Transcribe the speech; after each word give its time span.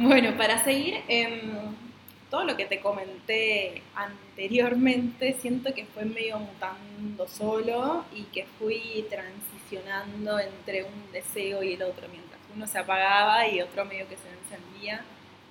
Bueno, 0.00 0.36
para 0.36 0.62
seguir, 0.62 1.02
em, 1.08 1.74
todo 2.30 2.44
lo 2.44 2.56
que 2.56 2.66
te 2.66 2.78
comenté 2.78 3.82
anteriormente, 3.96 5.36
siento 5.40 5.74
que 5.74 5.86
fue 5.86 6.04
medio 6.04 6.38
mutando 6.38 7.26
solo 7.26 8.04
y 8.14 8.22
que 8.26 8.46
fui 8.60 9.04
transicionando 9.10 10.38
entre 10.38 10.84
un 10.84 11.10
deseo 11.10 11.64
y 11.64 11.74
el 11.74 11.82
otro, 11.82 12.06
mientras 12.12 12.40
uno 12.54 12.68
se 12.68 12.78
apagaba 12.78 13.48
y 13.48 13.60
otro 13.60 13.84
medio 13.86 14.08
que 14.08 14.16
se 14.16 14.28
encendía. 14.28 15.04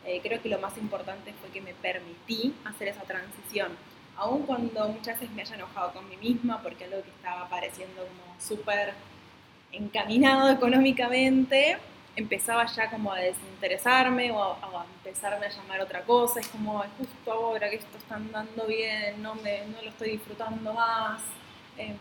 Eh, 0.06 0.22
creo 0.24 0.42
que 0.42 0.48
lo 0.48 0.60
más 0.60 0.78
importante 0.78 1.34
fue 1.42 1.50
que 1.50 1.60
me 1.60 1.74
permití 1.74 2.54
hacer 2.64 2.88
esa 2.88 3.02
transición, 3.02 3.74
aun 4.16 4.44
cuando 4.44 4.88
muchas 4.88 5.20
veces 5.20 5.36
me 5.36 5.42
haya 5.42 5.56
enojado 5.56 5.92
con 5.92 6.08
mí 6.08 6.16
misma 6.16 6.64
porque 6.64 6.86
algo 6.86 7.04
que 7.04 7.10
estaba 7.10 7.50
pareciendo 7.50 8.02
como 8.08 8.40
súper 8.40 8.94
encaminado 9.74 10.50
económicamente, 10.52 11.80
empezaba 12.18 12.66
ya 12.66 12.90
como 12.90 13.14
a 13.14 13.20
desinteresarme 13.20 14.32
o 14.32 14.42
a, 14.42 14.86
empezarme 14.98 15.46
a 15.46 15.50
llamar 15.50 15.82
otra 15.82 16.02
cosa. 16.02 16.40
Es 16.40 16.48
como, 16.48 16.84
justo 16.98 17.32
ahora 17.32 17.70
que 17.70 17.78
esto 17.78 17.98
está 17.98 18.16
andando 18.16 18.66
bien, 18.66 19.22
no, 19.22 19.36
me, 19.36 19.66
no 19.68 19.82
lo 19.84 19.90
estoy 19.90 20.12
disfrutando 20.12 20.74
más. 20.74 21.22
Em, 21.78 21.96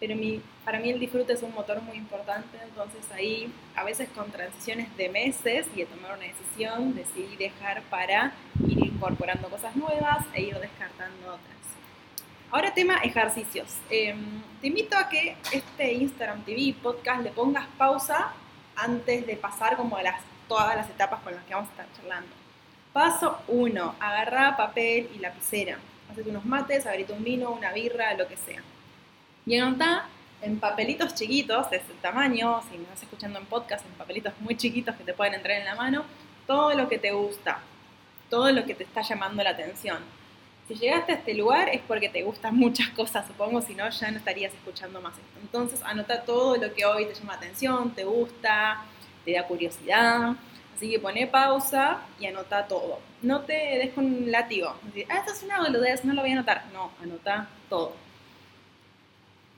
pero 0.00 0.16
mi, 0.16 0.40
para 0.64 0.80
mí 0.80 0.90
el 0.90 0.98
disfrute 0.98 1.34
es 1.34 1.42
un 1.42 1.54
motor 1.54 1.80
muy 1.82 1.96
importante, 1.96 2.58
entonces 2.62 3.04
ahí 3.12 3.52
a 3.76 3.84
veces 3.84 4.08
con 4.08 4.30
transiciones 4.30 4.94
de 4.96 5.08
meses 5.08 5.66
y 5.74 5.80
de 5.80 5.86
tomar 5.86 6.16
una 6.16 6.26
decisión, 6.26 6.94
decidí 6.94 7.36
dejar 7.36 7.82
para 7.82 8.32
ir 8.66 8.78
incorporando 8.84 9.48
cosas 9.48 9.76
nuevas 9.76 10.24
e 10.34 10.42
ir 10.42 10.58
descartando 10.58 11.28
otras. 11.28 11.54
Ahora 12.50 12.72
tema 12.72 12.98
ejercicios. 12.98 13.76
Em, 13.90 14.42
te 14.60 14.68
invito 14.68 14.96
a 14.96 15.08
que 15.08 15.36
este 15.52 15.92
Instagram 15.92 16.44
TV 16.44 16.74
podcast 16.82 17.22
le 17.22 17.30
pongas 17.30 17.66
pausa 17.76 18.32
antes 18.76 19.26
de 19.26 19.36
pasar 19.36 19.76
como 19.76 19.96
a 19.96 20.02
las, 20.02 20.20
todas 20.48 20.76
las 20.76 20.88
etapas 20.88 21.20
con 21.20 21.34
las 21.34 21.44
que 21.44 21.54
vamos 21.54 21.68
a 21.70 21.72
estar 21.72 21.86
charlando. 21.96 22.30
Paso 22.92 23.38
1, 23.48 23.96
agarra 23.98 24.56
papel 24.56 25.10
y 25.14 25.18
lapicera. 25.18 25.78
Hacete 26.10 26.30
unos 26.30 26.44
mates, 26.44 26.86
abrite 26.86 27.12
un 27.12 27.24
vino, 27.24 27.50
una 27.50 27.72
birra, 27.72 28.14
lo 28.14 28.28
que 28.28 28.36
sea. 28.36 28.62
Y 29.46 29.58
anota 29.58 30.06
en 30.42 30.60
papelitos 30.60 31.14
chiquitos 31.14 31.70
de 31.70 31.78
ese 31.78 31.92
tamaño, 32.02 32.62
si 32.70 32.76
me 32.76 32.84
estás 32.84 33.02
escuchando 33.02 33.38
en 33.38 33.46
podcast, 33.46 33.84
en 33.84 33.92
papelitos 33.92 34.32
muy 34.40 34.56
chiquitos 34.56 34.94
que 34.96 35.04
te 35.04 35.14
pueden 35.14 35.34
entrar 35.34 35.58
en 35.58 35.64
la 35.64 35.74
mano, 35.74 36.04
todo 36.46 36.74
lo 36.74 36.88
que 36.88 36.98
te 36.98 37.12
gusta, 37.12 37.60
todo 38.30 38.52
lo 38.52 38.64
que 38.64 38.74
te 38.74 38.84
está 38.84 39.02
llamando 39.02 39.42
la 39.42 39.50
atención. 39.50 39.98
Si 40.66 40.74
llegaste 40.74 41.12
a 41.12 41.14
este 41.16 41.34
lugar 41.34 41.68
es 41.68 41.82
porque 41.82 42.08
te 42.08 42.22
gustan 42.22 42.56
muchas 42.56 42.88
cosas, 42.90 43.26
supongo, 43.26 43.60
si 43.60 43.74
no 43.74 43.88
ya 43.88 44.10
no 44.10 44.18
estarías 44.18 44.52
escuchando 44.54 45.00
más 45.00 45.12
esto. 45.12 45.38
Entonces 45.42 45.82
anota 45.82 46.22
todo 46.22 46.56
lo 46.56 46.72
que 46.72 46.86
hoy 46.86 47.04
te 47.04 47.14
llama 47.14 47.34
atención, 47.34 47.94
te 47.94 48.04
gusta, 48.04 48.82
te 49.24 49.32
da 49.32 49.46
curiosidad. 49.46 50.34
Así 50.74 50.90
que 50.90 50.98
pone 50.98 51.26
pausa 51.26 52.00
y 52.18 52.26
anota 52.26 52.66
todo. 52.66 52.98
No 53.22 53.42
te 53.42 53.52
des 53.52 53.92
con 53.92 54.06
un 54.06 54.32
látigo. 54.32 54.74
Decir, 54.84 55.06
ah, 55.08 55.18
esto 55.18 55.32
es 55.32 55.42
una 55.42 55.60
boludez, 55.60 56.04
no 56.04 56.14
lo 56.14 56.22
voy 56.22 56.30
a 56.30 56.34
anotar. 56.34 56.64
No, 56.72 56.90
anota 57.00 57.48
todo. 57.68 57.94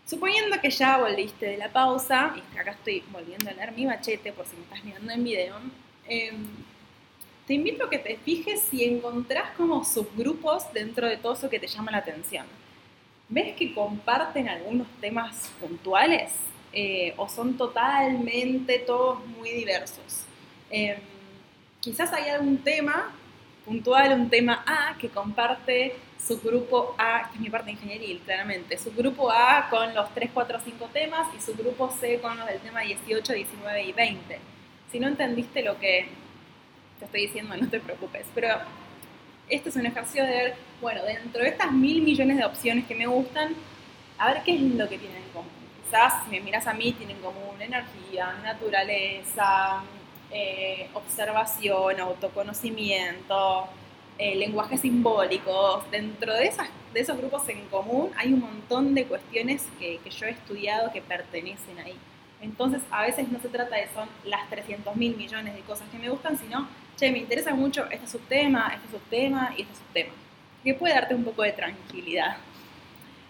Suponiendo 0.05 0.61
que 0.61 0.71
ya 0.71 0.99
volviste 0.99 1.47
de 1.47 1.57
la 1.57 1.69
pausa, 1.69 2.35
y 2.37 2.59
acá 2.59 2.73
estoy 2.73 3.03
volviendo 3.11 3.51
a 3.51 3.55
leer 3.55 3.73
mi 3.73 3.87
machete 3.87 4.33
por 4.33 4.47
si 4.47 4.57
me 4.57 4.63
estás 4.63 4.85
mirando 4.85 5.13
en 5.13 5.25
video, 5.25 5.57
eh, 6.07 6.33
te 7.47 7.55
invito 7.55 7.85
a 7.85 7.91
que 7.91 7.99
te 7.99 8.17
fijes 8.17 8.61
si 8.61 8.85
encontrás 8.85 9.51
como 9.57 9.85
subgrupos 9.85 10.73
dentro 10.73 11.07
de 11.07 11.17
todo 11.17 11.35
eso 11.35 11.49
que 11.49 11.61
te 11.61 11.69
llama 11.69 11.93
la 11.93 11.99
atención. 11.99 12.45
¿Ves 13.29 13.55
que 13.57 13.73
comparten 13.73 14.49
algunos 14.49 14.89
temas 15.01 15.51
puntuales 15.61 16.33
eh, 16.73 17.15
o 17.17 17.29
son 17.29 17.57
totalmente 17.57 18.81
todos 18.81 19.25
muy 19.27 19.51
diversos? 19.51 20.25
Em, 20.71 20.97
quizás 21.81 22.13
hay 22.13 22.31
algún 22.31 22.59
tema 22.59 23.13
puntual, 23.65 24.13
un 24.13 24.29
tema 24.29 24.65
A 24.67 24.97
que 24.99 25.09
comparte 25.09 25.97
su 26.25 26.41
grupo 26.41 26.97
A, 26.99 27.29
que 27.31 27.37
es 27.37 27.41
mi 27.41 27.51
parte 27.51 27.71
ingenieril, 27.71 28.21
claramente, 28.25 28.77
su 28.77 28.91
grupo 28.93 29.31
A 29.31 29.69
con 29.71 29.95
los 29.95 30.13
3, 30.15 30.31
4, 30.35 30.59
5 30.65 30.91
temas 30.93 31.29
y 31.37 31.41
su 31.41 31.55
grupo 31.55 31.95
C 32.01 32.21
con 32.21 32.37
los 32.37 32.47
del 32.47 32.59
tema 32.59 32.81
18, 32.81 33.33
19 33.33 33.85
y 33.85 33.93
20. 33.93 34.39
Si 34.91 34.99
no 34.99 35.07
entendiste 35.07 35.63
lo 35.63 35.79
que 35.79 36.09
te 36.99 37.05
estoy 37.05 37.23
diciendo, 37.23 37.57
no 37.57 37.69
te 37.69 37.81
preocupes. 37.81 38.27
Pero 38.35 38.49
este 39.49 39.69
es 39.69 39.77
un 39.77 39.87
ejercicio 39.87 40.25
de 40.25 40.31
ver, 40.31 40.55
bueno, 40.81 41.03
dentro 41.05 41.43
de 41.43 41.49
estas 41.49 41.73
mil 41.73 42.03
millones 42.03 42.37
de 42.37 42.45
opciones 42.45 42.87
que 42.87 42.95
me 42.95 43.07
gustan, 43.07 43.55
a 44.19 44.33
ver 44.33 44.43
qué 44.43 44.55
es 44.55 44.61
lo 44.61 44.89
que 44.89 44.99
tienen 44.99 45.19
en 45.19 45.29
común. 45.31 45.51
Quizás, 45.85 46.25
si 46.25 46.31
me 46.31 46.41
miras 46.41 46.67
a 46.67 46.75
mí, 46.75 46.93
tienen 46.93 47.17
en 47.17 47.23
común 47.23 47.61
energía, 47.61 48.35
naturaleza, 48.43 49.83
eh, 50.31 50.89
observación, 50.95 52.01
autoconocimiento, 52.01 53.69
eh, 54.19 54.35
lenguajes 54.35 54.81
simbólicos. 54.81 55.89
Dentro 55.91 56.33
de, 56.35 56.47
esas, 56.47 56.69
de 56.93 57.01
esos 57.01 57.17
grupos 57.17 57.49
en 57.49 57.65
común 57.67 58.11
hay 58.17 58.33
un 58.33 58.41
montón 58.41 58.95
de 58.95 59.05
cuestiones 59.05 59.69
que, 59.79 59.99
que 60.03 60.11
yo 60.11 60.27
he 60.27 60.31
estudiado 60.31 60.91
que 60.93 61.03
pertenecen 61.03 61.79
ahí. 61.79 61.97
Entonces, 62.41 62.83
a 62.91 63.03
veces 63.03 63.31
no 63.31 63.41
se 63.41 63.49
trata 63.49 63.77
de 63.77 63.89
son 63.95 64.09
las 64.25 64.49
300 64.51 64.95
mil 64.97 65.17
millones 65.17 65.55
de 65.55 65.61
cosas 65.61 65.89
que 65.91 65.99
me 65.99 66.11
gustan, 66.11 66.37
sino 66.39 66.67
che, 66.97 67.11
me 67.11 67.19
interesa 67.19 67.55
mucho 67.55 67.87
este 67.91 68.07
subtema, 68.07 68.73
este 68.75 68.97
subtema 68.97 69.53
y 69.57 69.63
este 69.63 69.75
subtema, 69.75 70.13
que 70.65 70.75
puede 70.75 70.95
darte 70.95 71.15
un 71.15 71.25
poco 71.25 71.43
de 71.43 71.53
tranquilidad. 71.53 72.39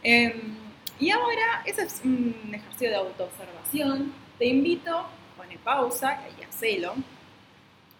Em, 0.02 0.54
y 0.98 1.10
ahora, 1.10 1.62
ese 1.64 1.82
es 1.82 2.00
un 2.04 2.34
ejercicio 2.52 2.88
de 2.88 2.96
autoobservación. 2.96 4.12
Te 4.38 4.46
invito, 4.46 5.06
pone 5.36 5.58
pausa 5.58 6.20
y 6.38 6.44
hacelo. 6.44 6.94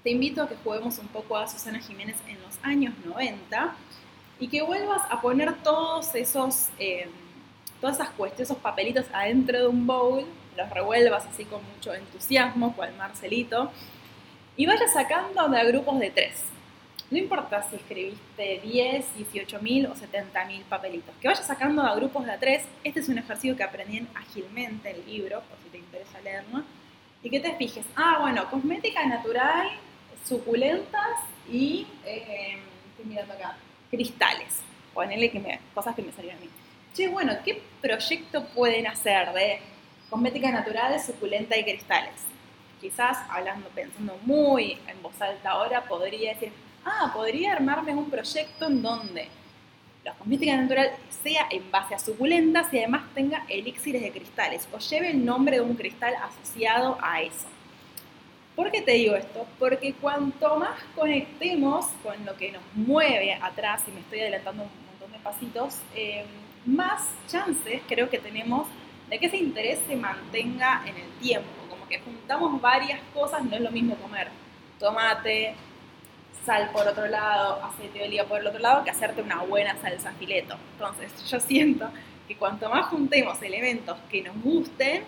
Te 0.03 0.11
invito 0.11 0.43
a 0.43 0.49
que 0.49 0.57
juguemos 0.57 0.99
un 0.99 1.09
poco 1.09 1.37
a 1.37 1.49
Susana 1.49 1.81
Jiménez 1.81 2.17
en 2.29 2.41
los 2.43 2.59
años 2.63 2.95
90 3.05 3.75
y 4.39 4.49
que 4.49 4.63
vuelvas 4.63 5.03
a 5.11 5.21
poner 5.21 5.55
todos 5.63 6.15
esos, 6.15 6.69
em, 6.79 7.11
todas 7.81 7.97
esas 7.97 8.11
cuestiones, 8.11 8.51
esos 8.51 8.63
papelitos 8.63 9.07
adentro 9.13 9.59
de 9.59 9.67
un 9.67 9.87
bowl, 9.87 10.25
los 10.57 10.71
revuelvas 10.71 11.27
así 11.27 11.45
con 11.45 11.61
mucho 11.75 11.93
entusiasmo, 11.93 12.75
cual 12.75 12.95
Marcelito, 12.97 13.71
y 14.57 14.67
vayas 14.67 14.93
sacando 14.93 15.49
de 15.49 15.65
grupos 15.67 15.99
de 15.99 16.11
tres. 16.11 16.45
No 17.11 17.19
importa 17.19 17.63
si 17.63 17.77
escribiste 17.77 18.61
10, 18.65 19.17
18 19.17 19.61
mil 19.61 19.87
o 19.87 19.95
70 19.95 20.45
mil 20.47 20.63
papelitos, 20.63 21.15
que 21.21 21.29
vayas 21.29 21.47
sacando 21.47 21.83
a 21.83 21.95
grupos 21.95 22.25
de 22.27 22.33
a 22.33 22.39
tres. 22.39 22.65
Este 22.83 23.01
es 23.01 23.09
un 23.09 23.19
ejercicio 23.19 23.57
que 23.57 23.63
aprendí 23.63 23.99
en 23.99 24.09
ágilmente 24.15 24.91
el 24.91 25.07
libro, 25.07 25.41
por 25.43 25.59
si 25.63 25.69
te 25.71 25.79
interesa 25.79 26.21
leerlo. 26.21 26.65
Y 27.23 27.31
que 27.31 27.41
te 27.41 27.55
fijes, 27.55 27.85
ah, 27.95 28.19
bueno, 28.21 28.51
cosmética 28.51 29.05
natural, 29.07 29.69
suculentas 30.25 31.21
y, 31.51 31.87
eh, 32.05 32.59
estoy 32.91 33.07
mirando 33.07 33.35
acá, 33.35 33.57
cristales. 33.91 34.63
Ponele 34.93 35.31
que 35.31 35.39
me, 35.39 35.61
cosas 35.75 35.95
que 35.95 36.03
me 36.03 36.13
salieron 36.13 36.39
a 36.39 36.45
mí. 36.45 36.51
Che, 36.95 37.09
bueno, 37.09 37.35
¿qué 37.45 37.63
proyecto 37.81 38.47
pueden 38.49 38.87
hacer 38.87 39.33
de 39.33 39.61
cosmética 40.09 40.51
natural, 40.51 40.99
suculenta 41.01 41.57
y 41.57 41.63
cristales? 41.63 42.36
Quizás 42.87 43.19
hablando, 43.29 43.69
pensando 43.71 44.17
muy 44.23 44.79
en 44.87 45.03
voz 45.03 45.21
alta 45.21 45.51
ahora, 45.51 45.83
podría 45.83 46.35
decir, 46.35 46.53
ah, 46.85 47.11
podría 47.13 47.55
armarme 47.55 47.93
un 47.93 48.09
proyecto 48.09 48.67
en 48.67 48.81
donde 48.81 49.27
la 50.05 50.13
cosmética 50.13 50.57
natural 50.57 50.93
sea 51.25 51.49
en 51.51 51.69
base 51.69 51.97
a 51.97 51.99
suculentas 51.99 52.73
y 52.73 52.79
además 52.79 53.03
tenga 53.13 53.45
elixires 53.49 54.03
de 54.03 54.13
cristales 54.13 54.69
o 54.73 54.79
lleve 54.79 55.11
el 55.11 55.25
nombre 55.25 55.57
de 55.57 55.63
un 55.63 55.75
cristal 55.75 56.15
asociado 56.15 56.97
a 57.03 57.23
eso. 57.23 57.49
¿Por 58.55 58.71
qué 58.71 58.83
te 58.83 58.93
digo 58.93 59.17
esto? 59.17 59.45
Porque 59.59 59.93
cuanto 59.95 60.57
más 60.57 60.79
conectemos 60.95 61.87
con 62.05 62.25
lo 62.25 62.37
que 62.37 62.53
nos 62.53 62.63
mueve 62.75 63.35
atrás, 63.35 63.83
y 63.89 63.91
me 63.91 63.99
estoy 63.99 64.21
adelantando 64.21 64.63
un 64.63 64.71
montón 64.93 65.11
de 65.11 65.19
pasitos, 65.19 65.79
eh, 65.97 66.25
más 66.65 67.03
chances 67.27 67.83
creo 67.89 68.09
que 68.09 68.19
tenemos 68.19 68.69
de 69.11 69.19
que 69.19 69.27
ese 69.27 69.39
interés 69.39 69.81
se 69.89 69.97
mantenga 69.97 70.83
en 70.87 70.97
el 70.97 71.11
tiempo 71.21 71.66
que 71.89 72.01
juntamos 72.01 72.61
varias 72.61 73.01
cosas, 73.15 73.45
no 73.45 73.57
es 73.57 73.63
lo 73.63 73.71
mismo 73.71 73.95
comer 73.97 74.29
tomate, 74.79 75.55
sal 76.45 76.71
por 76.73 76.87
otro 76.87 77.07
lado, 77.07 77.63
aceite 77.65 77.99
de 77.99 78.05
oliva 78.07 78.25
por 78.25 78.41
el 78.41 78.47
otro 78.47 78.61
lado, 78.61 78.85
que 78.85 78.91
hacerte 78.91 79.23
una 79.23 79.43
buena 79.43 79.77
salsa 79.81 80.13
fileto. 80.13 80.57
Entonces, 80.73 81.13
yo 81.29 81.41
siento 81.41 81.89
que 82.29 82.37
cuanto 82.37 82.71
más 82.71 82.87
juntemos 82.87 83.43
elementos 83.43 83.97
que 84.11 84.23
nos 84.23 84.41
gusten, 84.43 85.03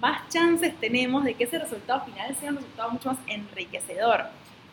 más 0.00 0.28
chances 0.28 0.74
tenemos 0.80 1.24
de 1.24 1.34
que 1.34 1.44
ese 1.44 1.58
resultado 1.58 2.04
final 2.04 2.34
sea 2.36 2.50
un 2.50 2.56
resultado 2.56 2.90
mucho 2.90 3.10
más 3.10 3.18
enriquecedor. 3.26 4.24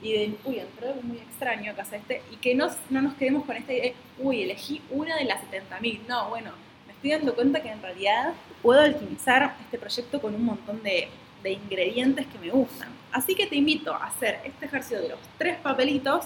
Y 0.02 0.13
de, 0.13 0.36
uy, 0.45 0.60
entró 0.60 0.88
algo 0.88 1.02
muy 1.04 1.18
extraño 1.18 1.72
acá 1.72 1.86
este, 1.92 2.24
y 2.31 2.38
que 2.38 2.56
no, 2.56 2.68
no 2.90 3.02
nos 3.02 3.13
quedemos 3.16 3.45
con 3.45 3.56
este, 3.57 3.94
uy, 4.18 4.44
elegí 4.44 4.81
una 4.90 5.18
de 5.18 5.25
las 5.25 5.42
70.000. 5.42 6.07
No, 6.07 6.30
bueno, 6.30 6.52
me 6.88 6.94
estoy 6.94 7.12
dando 7.12 7.36
cuenta 7.36 7.62
que 7.62 7.69
en 7.69 7.81
realidad 7.81 8.34
puedo 8.62 8.81
alquimizar 8.81 9.56
este 9.62 9.78
proyecto 9.78 10.22
con 10.22 10.34
un 10.34 10.45
montón 10.45 10.81
de, 10.81 11.10
de 11.44 11.54
ingredientes 11.54 12.28
que 12.28 12.38
me 12.40 12.50
gustan. 12.52 12.90
Así 13.12 13.36
que 13.36 13.48
te 13.48 13.56
invito 13.56 13.94
a 13.94 14.06
hacer 14.08 14.40
este 14.44 14.66
ejercicio 14.66 15.02
de 15.02 15.10
los 15.10 15.20
tres 15.38 15.58
papelitos. 15.58 16.26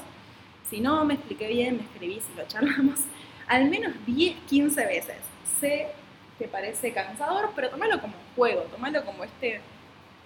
Si 0.69 0.80
no 0.80 1.06
me 1.06 1.15
expliqué 1.15 1.48
bien, 1.48 1.77
me 1.77 1.83
escribís 1.83 2.24
y 2.33 2.38
lo 2.38 2.48
charlamos 2.48 3.01
al 3.48 3.69
menos 3.69 3.94
10, 4.06 4.36
15 4.50 4.86
veces. 4.86 5.18
Sé 5.60 5.88
que 6.38 6.48
parece 6.48 6.92
cansador, 6.94 7.51
pero 7.56 7.69
tomalo 7.69 8.01
como 8.01 8.13
un 8.13 8.36
juego, 8.36 8.62
tomalo 8.63 9.06
como 9.06 9.24
este, 9.24 9.62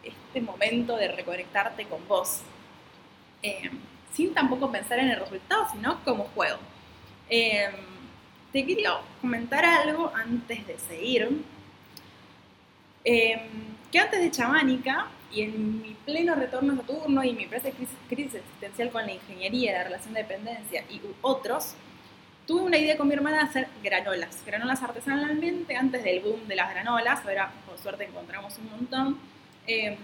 este 0.03 0.41
momento 0.41 0.95
de 0.95 1.09
reconectarte 1.09 1.85
con 1.85 2.07
vos. 2.07 2.41
eh, 3.43 3.69
sin 4.13 4.33
tampoco 4.33 4.71
pensar 4.71 4.97
en 4.99 5.09
el 5.09 5.19
resultado, 5.19 5.67
sino 5.71 6.03
como 6.03 6.23
juego. 6.33 6.57
Eh, 7.29 7.69
te 8.51 8.65
quería 8.65 8.93
comentar 9.21 9.63
algo 9.63 10.11
antes 10.15 10.65
de 10.65 10.77
seguir, 10.79 11.29
que 13.91 13.99
antes 13.99 14.19
de 14.19 14.31
Chamánica, 14.31 15.07
y 15.31 15.41
en 15.41 15.81
mi 15.81 15.93
pleno 16.05 16.35
retorno 16.35 16.73
a 16.73 16.77
Saturno 16.77 17.23
y 17.23 17.33
mi 17.33 17.43
empresa 17.43 17.69
crisis, 18.09 18.35
existencial 18.35 18.91
con 18.91 19.05
la 19.05 19.13
ingeniería, 19.13 19.73
la 19.73 19.83
relación 19.85 20.13
de 20.13 20.23
dependencia 20.23 20.83
y 20.89 20.99
otros, 21.21 21.75
tuve 22.45 22.63
una 22.63 22.77
idea 22.77 22.97
con 22.97 23.07
mi 23.07 23.13
hermana 23.13 23.37
de 23.37 23.43
hacer 23.43 23.67
granolas, 23.83 24.43
granolas 24.45 24.81
artesanalmente 24.83 25.75
antes 25.75 26.03
del 26.03 26.21
boom 26.21 26.47
de 26.47 26.55
las 26.55 26.69
granolas, 26.69 27.25
ahora 27.25 27.51
por 27.65 27.77
suerte 27.77 28.05
encontramos 28.05 28.57
un 28.57 28.69
montón, 28.71 29.19
em, 29.67 29.95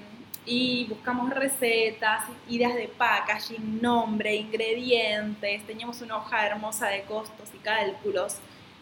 y 0.45 0.85
buscamos 0.89 1.29
recetas, 1.29 2.23
ideas 2.49 2.75
de 2.75 2.89
packaging, 2.89 3.81
nombre, 3.81 4.35
ingredientes, 4.35 5.65
teníamos 5.65 6.01
una 6.01 6.17
hoja 6.17 6.45
hermosa 6.45 6.87
de 6.87 7.03
costos 7.03 7.49
y 7.53 7.57
cálculos, 7.59 8.37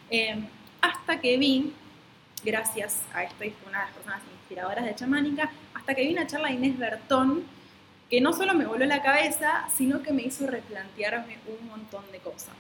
em, 0.09 0.47
hasta 0.81 1.19
que 1.19 1.37
vi, 1.37 1.73
gracias 2.43 3.01
a 3.13 3.23
esto, 3.23 3.43
una 3.67 3.79
de 3.79 3.85
las 3.85 3.93
personas 3.93 4.21
inspiradoras 4.39 4.85
de 4.85 4.95
Chamánica, 4.95 5.51
hasta 5.73 5.95
que 5.95 6.03
vi 6.03 6.13
una 6.13 6.27
charla 6.27 6.49
de 6.49 6.55
Inés 6.55 6.77
Bertón, 6.77 7.43
que 8.09 8.21
no 8.21 8.33
solo 8.33 8.53
me 8.53 8.65
voló 8.65 8.85
la 8.85 9.01
cabeza, 9.01 9.67
sino 9.73 10.01
que 10.01 10.11
me 10.11 10.23
hizo 10.23 10.47
replantearme 10.47 11.37
un 11.47 11.67
montón 11.67 12.03
de 12.11 12.19
cosas. 12.19 12.55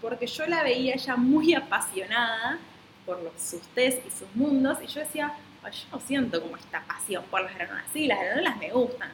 Porque 0.00 0.26
yo 0.26 0.46
la 0.46 0.62
veía 0.62 0.94
ella 0.94 1.16
muy 1.16 1.54
apasionada 1.54 2.58
por 3.06 3.22
los, 3.22 3.32
sus 3.40 3.62
test 3.68 4.04
y 4.06 4.10
sus 4.10 4.34
mundos, 4.34 4.78
y 4.82 4.86
yo 4.86 5.00
decía, 5.00 5.34
yo 5.70 5.84
no 5.92 6.00
siento 6.00 6.42
como 6.42 6.56
esta 6.56 6.82
pasión 6.82 7.24
por 7.30 7.42
las 7.42 7.54
granolas. 7.54 7.84
Sí, 7.92 8.06
las 8.06 8.20
granolas 8.20 8.56
me 8.56 8.70
gustan. 8.70 9.10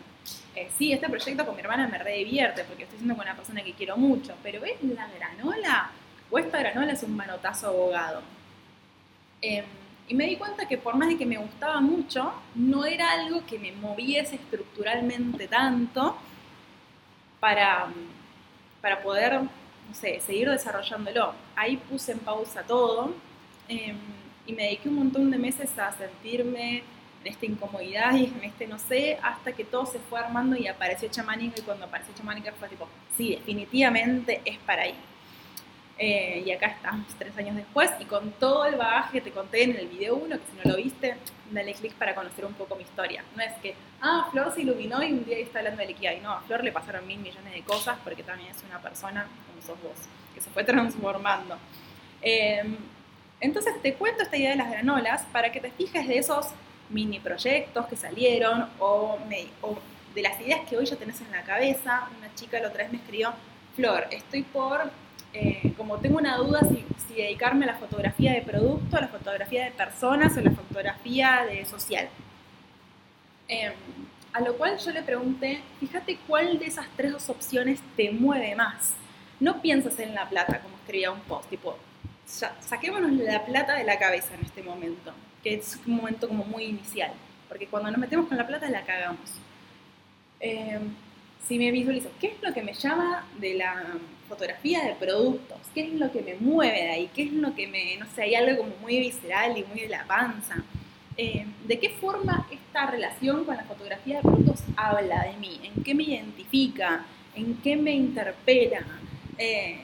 Eh, 0.54 0.70
sí, 0.78 0.92
este 0.92 1.08
proyecto 1.08 1.44
con 1.44 1.54
mi 1.56 1.60
hermana 1.60 1.88
me 1.88 1.98
re 1.98 2.18
divierte 2.18 2.64
porque 2.64 2.84
estoy 2.84 2.98
siendo 2.98 3.16
con 3.16 3.26
una 3.26 3.34
persona 3.34 3.62
que 3.62 3.72
quiero 3.72 3.96
mucho, 3.96 4.34
pero 4.42 4.60
¿ves 4.60 4.82
la 4.82 5.08
granola? 5.08 5.90
O 6.30 6.38
esta 6.38 6.58
granola 6.58 6.92
es 6.92 7.02
un 7.02 7.16
manotazo 7.16 7.68
abogado. 7.68 8.22
Em, 9.40 9.64
y 10.06 10.14
me 10.14 10.26
di 10.26 10.36
cuenta 10.36 10.66
que 10.68 10.76
por 10.76 10.96
más 10.96 11.08
de 11.08 11.16
que 11.16 11.24
me 11.24 11.38
gustaba 11.38 11.80
mucho, 11.80 12.32
no 12.54 12.84
era 12.84 13.10
algo 13.12 13.44
que 13.46 13.58
me 13.58 13.72
moviese 13.72 14.36
estructuralmente 14.36 15.48
tanto 15.48 16.16
para, 17.40 17.88
para 18.82 19.02
poder, 19.02 19.40
no 19.42 19.94
sé, 19.94 20.20
seguir 20.20 20.50
desarrollándolo. 20.50 21.34
Ahí 21.56 21.78
puse 21.78 22.12
en 22.12 22.18
pausa 22.18 22.62
todo 22.62 23.14
em, 23.68 23.96
y 24.46 24.52
me 24.52 24.64
dediqué 24.64 24.90
un 24.90 24.96
montón 24.96 25.30
de 25.30 25.38
meses 25.38 25.78
a 25.78 25.90
sentirme 25.92 26.82
en 27.22 27.32
esta 27.32 27.46
incomodidad 27.46 28.14
y 28.14 28.26
en 28.26 28.44
este 28.44 28.66
no 28.66 28.78
sé, 28.78 29.18
hasta 29.22 29.52
que 29.52 29.64
todo 29.64 29.86
se 29.86 29.98
fue 29.98 30.20
armando 30.20 30.54
y 30.54 30.66
apareció 30.66 31.08
Chamánica 31.08 31.60
y 31.60 31.62
cuando 31.62 31.86
apareció 31.86 32.14
Chamánica 32.14 32.52
fue 32.52 32.68
tipo, 32.68 32.86
sí, 33.16 33.30
definitivamente 33.30 34.42
es 34.44 34.58
para 34.58 34.82
ahí. 34.82 34.94
Eh, 35.96 36.42
y 36.44 36.50
acá 36.50 36.66
estamos 36.66 37.06
tres 37.16 37.36
años 37.38 37.54
después 37.54 37.88
y 38.00 38.04
con 38.04 38.32
todo 38.32 38.64
el 38.64 38.74
bagaje 38.74 39.12
que 39.12 39.20
te 39.20 39.30
conté 39.30 39.62
en 39.62 39.76
el 39.76 39.86
video 39.86 40.16
1, 40.16 40.36
que 40.38 40.42
si 40.44 40.56
no 40.56 40.72
lo 40.72 40.76
viste, 40.76 41.16
dale 41.52 41.72
click 41.74 41.94
para 41.94 42.16
conocer 42.16 42.44
un 42.44 42.54
poco 42.54 42.74
mi 42.74 42.82
historia. 42.82 43.24
No 43.36 43.42
es 43.42 43.52
que, 43.62 43.76
ah, 44.00 44.28
Flor 44.32 44.52
se 44.52 44.62
iluminó 44.62 45.02
y 45.02 45.12
un 45.12 45.24
día 45.24 45.38
está 45.38 45.60
hablando 45.60 45.80
del 45.80 45.90
Ikigai. 45.90 46.20
No, 46.20 46.32
a 46.32 46.40
Flor 46.40 46.64
le 46.64 46.72
pasaron 46.72 47.06
mil 47.06 47.20
millones 47.20 47.52
de 47.54 47.62
cosas 47.62 47.96
porque 48.02 48.24
también 48.24 48.50
es 48.50 48.62
una 48.68 48.80
persona 48.80 49.26
como 49.46 49.62
sos 49.62 49.80
vos, 49.82 50.08
que 50.34 50.40
se 50.40 50.50
fue 50.50 50.64
transformando. 50.64 51.56
Em, 52.20 52.76
entonces 53.40 53.80
te 53.80 53.94
cuento 53.94 54.22
esta 54.22 54.36
idea 54.36 54.50
de 54.50 54.56
las 54.56 54.70
granolas 54.70 55.22
para 55.32 55.52
que 55.52 55.60
te 55.60 55.70
fijes 55.70 56.08
de 56.08 56.18
esos 56.18 56.48
mini 56.90 57.20
proyectos 57.20 57.86
que 57.86 57.96
salieron 57.96 58.68
o 58.78 59.18
de 60.14 60.22
las 60.22 60.40
ideas 60.40 60.60
que 60.68 60.76
hoy 60.76 60.86
ya 60.86 60.96
tenés 60.96 61.20
en 61.20 61.30
la 61.30 61.42
cabeza. 61.42 62.08
Una 62.18 62.34
chica 62.34 62.58
la 62.58 62.68
otra 62.68 62.84
vez 62.84 62.92
me 62.92 62.98
escribió, 62.98 63.32
Flor, 63.76 64.06
estoy 64.10 64.42
por 64.42 64.90
eh, 65.34 65.74
como 65.76 65.98
tengo 65.98 66.18
una 66.18 66.36
duda 66.36 66.60
si, 66.60 66.84
dedicarme 67.14 67.64
a 67.64 67.68
la 67.68 67.74
fotografía 67.74 68.32
de 68.32 68.42
producto, 68.42 68.96
a 68.96 69.02
la 69.02 69.08
fotografía 69.08 69.64
de 69.64 69.70
personas 69.70 70.36
o 70.36 70.40
a 70.40 70.42
la 70.42 70.50
fotografía 70.50 71.44
de 71.48 71.64
social. 71.64 72.08
Em, 73.46 73.72
a 74.32 74.40
lo 74.40 74.56
cual 74.56 74.78
yo 74.78 74.90
le 74.90 75.02
pregunté, 75.02 75.60
fíjate 75.78 76.18
cuál 76.26 76.58
de 76.58 76.66
esas 76.66 76.86
tres 76.96 77.28
opciones 77.28 77.80
te 77.96 78.10
mueve 78.10 78.56
más. 78.56 78.94
No 79.38 79.60
piensas 79.60 79.98
en 80.00 80.14
la 80.14 80.28
plata, 80.28 80.60
como 80.60 80.76
escribía 80.76 81.12
un 81.12 81.20
post, 81.20 81.48
tipo, 81.50 81.76
saquémonos 82.26 83.12
la 83.12 83.44
plata 83.44 83.74
de 83.74 83.84
la 83.84 83.98
cabeza 83.98 84.34
en 84.34 84.44
este 84.44 84.62
momento, 84.62 85.12
que 85.42 85.54
es 85.54 85.78
un 85.86 85.96
momento 85.96 86.26
como 86.26 86.44
muy 86.44 86.64
inicial, 86.64 87.12
porque 87.48 87.66
cuando 87.66 87.90
nos 87.90 88.00
metemos 88.00 88.26
con 88.26 88.36
la 88.36 88.46
plata 88.46 88.68
la 88.68 88.84
cagamos. 88.84 89.30
Em, 90.40 90.94
si 91.46 91.58
me 91.58 91.70
visualizo, 91.70 92.10
¿qué 92.20 92.28
es 92.28 92.42
lo 92.42 92.52
que 92.54 92.62
me 92.62 92.72
llama 92.72 93.26
de 93.38 93.54
la 93.54 93.84
fotografía 94.28 94.84
de 94.84 94.94
productos, 94.94 95.58
qué 95.74 95.82
es 95.82 95.92
lo 95.94 96.10
que 96.10 96.22
me 96.22 96.34
mueve 96.34 96.82
de 96.82 96.90
ahí, 96.90 97.10
qué 97.14 97.24
es 97.24 97.32
lo 97.32 97.54
que 97.54 97.66
me, 97.66 97.96
no 97.98 98.06
sé, 98.14 98.22
hay 98.22 98.34
algo 98.34 98.62
como 98.62 98.76
muy 98.80 98.98
visceral 98.98 99.56
y 99.56 99.64
muy 99.64 99.80
de 99.80 99.88
la 99.88 100.04
panza. 100.04 100.56
Eh, 101.16 101.46
¿De 101.66 101.78
qué 101.78 101.90
forma 101.90 102.46
esta 102.50 102.86
relación 102.90 103.44
con 103.44 103.56
la 103.56 103.64
fotografía 103.64 104.16
de 104.16 104.22
productos 104.22 104.60
habla 104.76 105.24
de 105.24 105.36
mí? 105.36 105.60
¿En 105.62 105.84
qué 105.84 105.94
me 105.94 106.04
identifica? 106.04 107.04
¿En 107.34 107.56
qué 107.58 107.76
me 107.76 107.92
interpela? 107.92 108.84
Eh, 109.38 109.78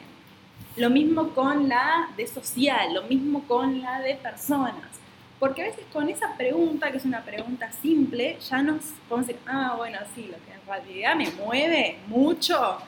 lo 0.77 0.91
mismo 0.91 1.31
con 1.31 1.69
la 1.69 2.09
de 2.17 2.27
social, 2.27 2.95
lo 2.95 3.03
mismo 3.05 3.45
con 3.47 3.81
la 3.81 4.01
de 4.01 4.15
personas. 4.15 5.00
Porque 5.41 5.63
a 5.63 5.65
veces 5.65 5.85
con 5.91 6.09
esa 6.09 6.37
pregunta, 6.37 6.91
que 6.93 6.99
es 6.99 7.05
una 7.05 7.25
pregunta 7.25 7.73
simple, 7.73 8.37
ya 8.39 8.63
nos 8.63 8.85
podemos 9.09 9.27
decir, 9.27 9.43
ah, 9.47 9.75
bueno, 9.77 9.99
sí, 10.15 10.31
lo 10.31 10.37
que 10.45 10.53
en 10.53 10.67
realidad 10.67 11.17
me 11.17 11.31
mueve 11.31 11.97
mucho 12.07 12.79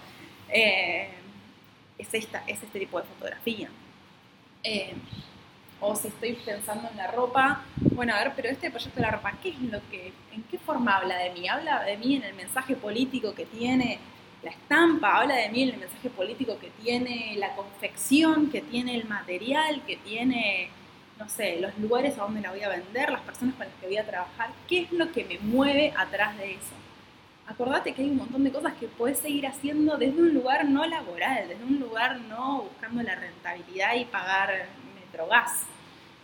eh, 0.51 1.09
es, 1.97 2.13
esta, 2.13 2.45
es 2.47 2.63
este 2.63 2.79
tipo 2.79 3.01
de 3.01 3.07
fotografía. 3.07 3.71
Eh, 4.63 4.95
o 5.81 5.97
si 5.97 6.09
estoy 6.09 6.35
pensando 6.35 6.89
en 6.91 6.97
la 6.97 7.11
ropa, 7.11 7.63
bueno, 7.77 8.15
a 8.15 8.19
ver, 8.19 8.33
pero 8.37 8.51
este 8.51 8.71
proyecto 8.71 8.97
de 8.97 9.03
la 9.03 9.11
ropa, 9.13 9.33
¿qué 9.43 9.49
es 9.49 9.61
lo 9.63 9.81
que, 9.91 10.13
en 10.33 10.43
qué 10.45 10.59
forma 10.59 10.99
habla 10.99 11.17
de 11.17 11.31
mí? 11.31 11.49
¿Habla 11.49 11.83
de 11.83 11.97
mí 11.97 12.17
en 12.17 12.23
el 12.23 12.35
mensaje 12.35 12.77
político 12.77 13.35
que 13.35 13.47
tiene 13.47 13.99
la 14.43 14.51
estampa? 14.51 15.21
¿Habla 15.21 15.37
de 15.37 15.49
mí 15.49 15.63
en 15.63 15.71
el 15.71 15.79
mensaje 15.79 16.09
político 16.11 16.59
que 16.61 16.71
tiene 16.83 17.35
la 17.39 17.57
confección, 17.57 18.51
que 18.51 18.61
tiene 18.61 18.95
el 18.95 19.09
material, 19.09 19.83
que 19.87 19.97
tiene, 19.97 20.69
no 21.23 21.29
sé, 21.29 21.61
los 21.61 21.77
lugares 21.79 22.19
a 22.19 22.23
donde 22.23 22.41
la 22.41 22.51
voy 22.51 22.63
a 22.63 22.69
vender, 22.69 23.11
las 23.11 23.21
personas 23.21 23.55
con 23.55 23.67
las 23.67 23.75
que 23.77 23.87
voy 23.87 23.97
a 23.97 24.05
trabajar? 24.05 24.51
¿Qué 24.67 24.81
es 24.81 24.93
lo 24.93 25.13
que 25.13 25.25
me 25.25 25.39
mueve 25.39 25.95
atrás 25.97 26.37
de 26.37 26.55
eso? 26.55 26.75
acordate 27.47 27.93
que 27.93 28.03
hay 28.03 28.11
un 28.11 28.17
montón 28.17 28.45
de 28.45 28.51
cosas 28.51 28.73
que 28.75 28.87
puedes 28.87 29.19
seguir 29.19 29.47
haciendo 29.47 29.99
desde 29.99 30.21
un 30.21 30.33
lugar 30.33 30.65
no 30.65 30.87
laboral, 30.87 31.49
desde 31.49 31.65
un 31.65 31.79
lugar 31.79 32.19
no 32.21 32.63
buscando 32.63 33.03
la 33.03 33.15
rentabilidad 33.15 33.95
y 33.95 34.05
pagar 34.07 34.69
metrogas. 34.95 35.65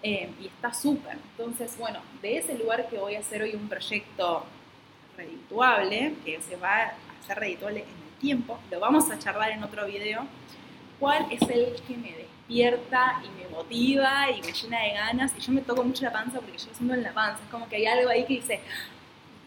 Eh, 0.02 0.30
y 0.40 0.46
está 0.46 0.72
súper. 0.72 1.18
Entonces, 1.36 1.76
bueno, 1.76 2.00
de 2.22 2.38
ese 2.38 2.56
lugar 2.56 2.88
que 2.88 2.98
voy 2.98 3.16
a 3.16 3.18
hacer 3.18 3.42
hoy 3.42 3.54
un 3.54 3.68
proyecto 3.68 4.44
redituable, 5.16 6.14
que 6.24 6.40
se 6.40 6.56
va 6.56 6.76
a 6.76 6.92
hacer 7.20 7.38
redituable 7.38 7.80
en 7.80 7.88
el 7.88 8.20
tiempo, 8.20 8.58
lo 8.70 8.80
vamos 8.80 9.10
a 9.10 9.18
charlar 9.18 9.50
en 9.50 9.62
otro 9.64 9.84
video, 9.86 10.24
cuál 11.00 11.26
es 11.30 11.42
el 11.42 11.74
que 11.86 11.96
me 11.96 12.12
y 12.48 12.62
me 12.62 13.48
motiva 13.50 14.30
y 14.30 14.40
me 14.40 14.52
llena 14.52 14.82
de 14.82 14.92
ganas. 14.92 15.32
Y 15.36 15.40
yo 15.40 15.52
me 15.52 15.60
toco 15.60 15.84
mucho 15.84 16.04
la 16.04 16.12
panza 16.12 16.40
porque 16.40 16.58
yo 16.58 16.74
siento 16.74 16.94
en 16.94 17.02
la 17.02 17.12
panza, 17.12 17.42
es 17.44 17.50
como 17.50 17.68
que 17.68 17.76
hay 17.76 17.86
algo 17.86 18.10
ahí 18.10 18.24
que 18.24 18.34
dice, 18.34 18.60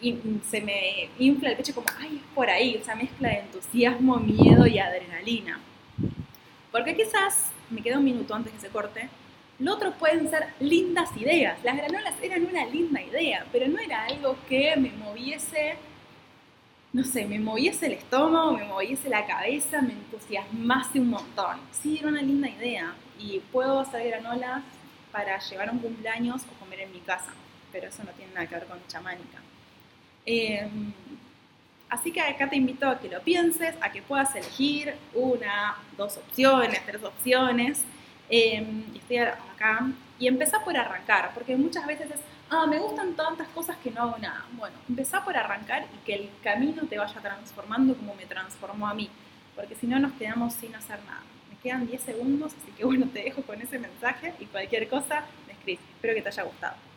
y 0.01 0.17
se 0.49 0.61
me 0.61 1.09
infla 1.19 1.49
el 1.49 1.57
pecho 1.57 1.75
como, 1.75 1.87
ay, 1.99 2.17
es 2.17 2.33
por 2.35 2.49
ahí, 2.49 2.75
esa 2.75 2.95
mezcla 2.95 3.29
de 3.29 3.39
entusiasmo, 3.39 4.17
miedo 4.17 4.65
y 4.65 4.79
adrenalina. 4.79 5.59
Porque 6.71 6.95
quizás, 6.95 7.51
me 7.69 7.81
queda 7.81 7.97
un 7.97 8.05
minuto 8.05 8.33
antes 8.33 8.53
que 8.53 8.59
se 8.59 8.69
corte, 8.69 9.09
lo 9.59 9.73
otro 9.73 9.91
pueden 9.93 10.27
ser 10.29 10.47
lindas 10.59 11.15
ideas. 11.17 11.63
Las 11.63 11.77
granolas 11.77 12.15
eran 12.21 12.45
una 12.45 12.65
linda 12.65 13.01
idea, 13.01 13.45
pero 13.51 13.67
no 13.67 13.77
era 13.77 14.05
algo 14.05 14.35
que 14.49 14.75
me 14.75 14.89
moviese, 14.89 15.75
no 16.93 17.03
sé, 17.03 17.25
me 17.25 17.39
moviese 17.39 17.85
el 17.85 17.93
estómago, 17.93 18.53
me 18.53 18.65
moviese 18.65 19.07
la 19.07 19.25
cabeza, 19.25 19.81
me 19.81 19.93
entusiasmase 19.93 20.99
un 20.99 21.09
montón. 21.09 21.57
Sí, 21.71 21.97
era 21.99 22.09
una 22.09 22.21
linda 22.21 22.49
idea 22.49 22.93
y 23.17 23.39
puedo 23.51 23.79
hacer 23.79 24.07
granolas 24.09 24.61
para 25.11 25.39
llevar 25.39 25.71
un 25.71 25.79
cumpleaños 25.79 26.41
o 26.43 26.59
comer 26.59 26.81
en 26.81 26.91
mi 26.91 26.99
casa, 26.99 27.31
pero 27.71 27.87
eso 27.87 28.03
no 28.03 28.11
tiene 28.11 28.33
nada 28.33 28.47
que 28.47 28.55
ver 28.55 28.65
con 28.65 28.79
chamánica. 28.87 29.39
Em, 30.25 30.91
así 31.89 32.11
que 32.11 32.21
acá 32.21 32.49
te 32.49 32.57
invito 32.57 32.87
a 32.87 32.99
que 32.99 33.09
lo 33.09 33.21
pienses, 33.21 33.75
a 33.81 33.91
que 33.91 34.01
puedas 34.01 34.35
elegir 34.35 34.93
una, 35.13 35.77
dos 35.97 36.17
opciones, 36.17 36.85
tres 36.85 37.03
opciones. 37.03 37.83
Eh, 38.29 38.65
estoy 38.95 39.17
acá. 39.17 39.87
Y 40.19 40.27
empezá 40.27 40.63
por 40.63 40.77
arrancar, 40.77 41.31
porque 41.33 41.55
muchas 41.55 41.85
veces 41.87 42.11
es, 42.11 42.19
ah, 42.51 42.67
me 42.67 42.79
gustan 42.79 43.15
tantas 43.15 43.47
cosas 43.49 43.77
que 43.77 43.89
no 43.89 44.03
hago 44.03 44.17
nada. 44.19 44.45
Bueno, 44.53 44.75
empezá 44.87 45.23
por 45.23 45.35
arrancar 45.35 45.87
y 45.93 46.05
que 46.05 46.13
el 46.13 46.29
camino 46.43 46.83
te 46.83 46.97
vaya 46.97 47.19
transformando 47.19 47.95
como 47.95 48.13
me 48.13 48.25
transformó 48.25 48.87
a 48.87 48.93
mí, 48.93 49.09
porque 49.55 49.75
si 49.75 49.87
no 49.87 49.99
nos 49.99 50.11
quedamos 50.13 50.53
sin 50.53 50.75
hacer 50.75 50.99
nada. 51.05 51.21
Me 51.49 51.57
quedan 51.57 51.87
10 51.87 52.01
segundos, 52.01 52.53
así 52.61 52.71
que 52.73 52.85
bueno, 52.85 53.07
te 53.11 53.23
dejo 53.23 53.41
con 53.43 53.61
ese 53.61 53.79
mensaje 53.79 54.33
y 54.39 54.45
cualquier 54.45 54.87
cosa 54.89 55.25
me 55.47 55.53
escribes. 55.53 55.83
Espero 55.95 56.13
que 56.13 56.21
te 56.21 56.29
haya 56.29 56.43
gustado. 56.43 56.90